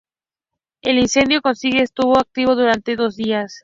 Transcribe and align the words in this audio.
El 0.81 0.97
incendio 0.97 1.43
consiguiente 1.43 1.83
estuvo 1.83 2.17
activo 2.17 2.55
durante 2.55 2.95
dos 2.95 3.15
días. 3.15 3.59